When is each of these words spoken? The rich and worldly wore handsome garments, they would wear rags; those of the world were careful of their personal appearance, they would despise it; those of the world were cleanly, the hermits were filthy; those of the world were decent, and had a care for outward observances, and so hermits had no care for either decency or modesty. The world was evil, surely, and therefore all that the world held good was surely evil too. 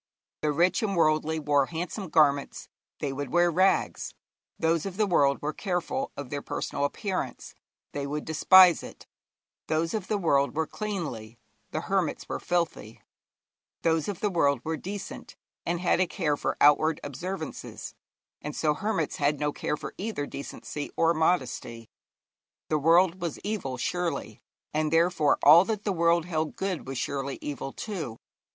The 0.41 0.51
rich 0.51 0.81
and 0.81 0.95
worldly 0.97 1.37
wore 1.39 1.67
handsome 1.67 2.09
garments, 2.09 2.67
they 3.01 3.13
would 3.13 3.29
wear 3.31 3.51
rags; 3.51 4.15
those 4.57 4.87
of 4.87 4.97
the 4.97 5.05
world 5.05 5.39
were 5.43 5.53
careful 5.53 6.11
of 6.17 6.31
their 6.31 6.41
personal 6.41 6.85
appearance, 6.85 7.53
they 7.91 8.07
would 8.07 8.25
despise 8.25 8.81
it; 8.81 9.05
those 9.67 9.93
of 9.93 10.07
the 10.07 10.17
world 10.17 10.55
were 10.55 10.65
cleanly, 10.65 11.37
the 11.69 11.81
hermits 11.81 12.27
were 12.27 12.39
filthy; 12.39 13.03
those 13.83 14.07
of 14.07 14.21
the 14.21 14.31
world 14.31 14.59
were 14.63 14.75
decent, 14.75 15.35
and 15.67 15.81
had 15.81 15.99
a 15.99 16.07
care 16.07 16.35
for 16.35 16.57
outward 16.59 16.99
observances, 17.03 17.93
and 18.41 18.55
so 18.55 18.73
hermits 18.73 19.17
had 19.17 19.39
no 19.39 19.51
care 19.51 19.77
for 19.77 19.93
either 19.99 20.25
decency 20.25 20.89
or 20.97 21.13
modesty. 21.13 21.91
The 22.69 22.79
world 22.79 23.21
was 23.21 23.37
evil, 23.43 23.77
surely, 23.77 24.41
and 24.73 24.91
therefore 24.91 25.37
all 25.43 25.63
that 25.65 25.83
the 25.83 25.93
world 25.93 26.25
held 26.25 26.55
good 26.55 26.87
was 26.87 26.97
surely 26.97 27.37
evil 27.39 27.71
too. 27.71 28.17